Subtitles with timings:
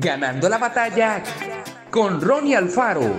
[0.00, 1.24] Ganando la batalla
[1.90, 3.16] con Ronnie Alfaro.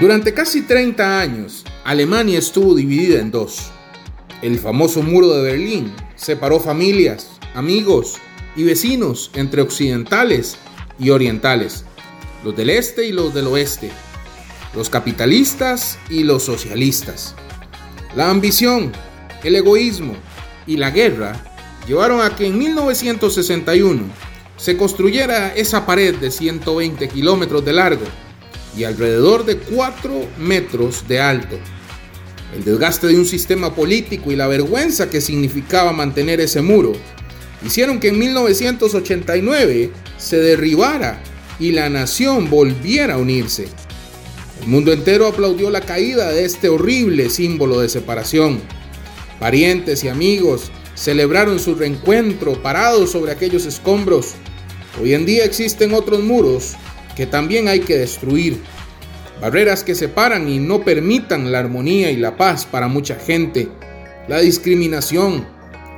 [0.00, 3.72] Durante casi 30 años, Alemania estuvo dividida en dos.
[4.40, 8.16] El famoso muro de Berlín separó familias, amigos
[8.56, 10.56] y vecinos entre occidentales
[10.98, 11.84] y orientales,
[12.42, 13.90] los del este y los del oeste,
[14.74, 17.36] los capitalistas y los socialistas.
[18.16, 18.92] La ambición,
[19.44, 20.14] el egoísmo
[20.66, 21.38] y la guerra
[21.86, 24.04] llevaron a que en 1961
[24.56, 28.06] se construyera esa pared de 120 kilómetros de largo
[28.74, 31.58] y alrededor de 4 metros de alto.
[32.56, 36.94] El desgaste de un sistema político y la vergüenza que significaba mantener ese muro
[37.66, 41.22] hicieron que en 1989 se derribara
[41.58, 43.68] y la nación volviera a unirse.
[44.62, 48.60] El mundo entero aplaudió la caída de este horrible símbolo de separación.
[49.38, 54.34] Parientes y amigos celebraron su reencuentro parados sobre aquellos escombros.
[55.00, 56.74] Hoy en día existen otros muros
[57.16, 58.58] que también hay que destruir.
[59.40, 63.68] Barreras que separan y no permitan la armonía y la paz para mucha gente.
[64.26, 65.46] La discriminación,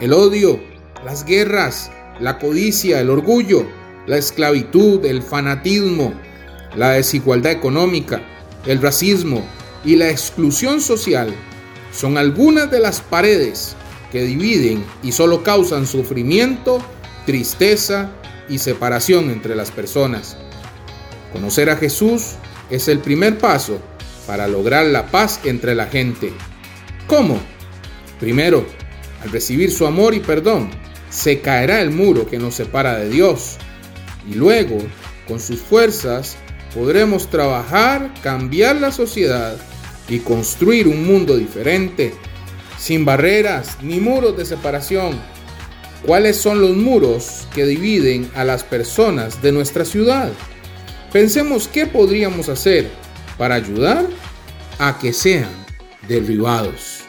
[0.00, 0.60] el odio,
[1.04, 1.90] las guerras,
[2.20, 3.66] la codicia, el orgullo,
[4.06, 6.12] la esclavitud, el fanatismo,
[6.74, 8.20] la desigualdad económica,
[8.66, 9.44] el racismo
[9.84, 11.34] y la exclusión social
[11.92, 13.76] son algunas de las paredes
[14.12, 16.82] que dividen y solo causan sufrimiento,
[17.26, 18.10] tristeza
[18.48, 20.36] y separación entre las personas.
[21.32, 22.36] Conocer a Jesús
[22.70, 23.78] es el primer paso
[24.26, 26.32] para lograr la paz entre la gente.
[27.06, 27.38] ¿Cómo?
[28.20, 28.66] Primero,
[29.22, 30.70] al recibir su amor y perdón,
[31.10, 33.56] se caerá el muro que nos separa de Dios.
[34.30, 34.78] Y luego,
[35.26, 36.36] con sus fuerzas,
[36.74, 39.56] podremos trabajar, cambiar la sociedad
[40.08, 42.14] y construir un mundo diferente,
[42.78, 45.18] sin barreras ni muros de separación.
[46.06, 50.30] ¿Cuáles son los muros que dividen a las personas de nuestra ciudad?
[51.12, 52.88] Pensemos qué podríamos hacer
[53.36, 54.06] para ayudar
[54.78, 55.50] a que sean
[56.06, 57.00] derribados.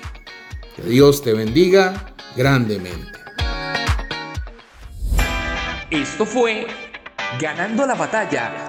[0.75, 3.19] Que Dios te bendiga grandemente.
[5.91, 6.67] Esto fue
[7.37, 8.68] Ganando la batalla